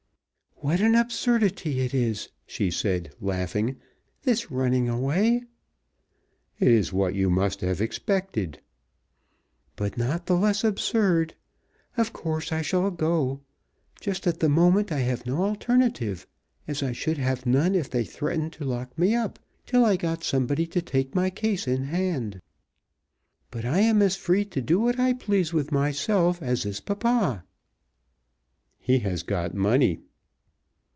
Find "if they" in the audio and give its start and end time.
17.73-18.03